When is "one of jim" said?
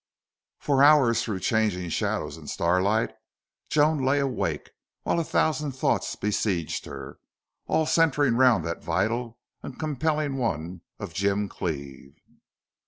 10.37-11.47